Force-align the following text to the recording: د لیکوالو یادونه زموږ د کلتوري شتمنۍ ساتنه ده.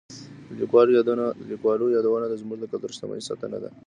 د 0.47 0.49
لیکوالو 1.51 1.89
یادونه 2.01 2.25
زموږ 2.41 2.57
د 2.61 2.65
کلتوري 2.71 2.93
شتمنۍ 2.97 3.21
ساتنه 3.29 3.57
ده. 3.63 3.69